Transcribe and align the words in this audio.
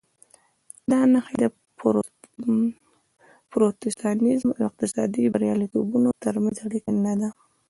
دا 0.91 0.99
نښې 1.11 1.35
د 1.41 1.43
پروتستانېزم 3.51 4.49
او 4.57 4.63
اقتصادي 4.69 5.23
بریالیتوبونو 5.33 6.09
ترمنځ 6.25 6.57
اړیکه 6.67 6.91
نه 7.05 7.13
ده. 7.19 7.29